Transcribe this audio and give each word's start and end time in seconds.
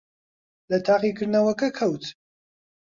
لە 0.69 0.77
تاقیکردنەوەکە 0.87 1.69
کەوت. 1.77 2.03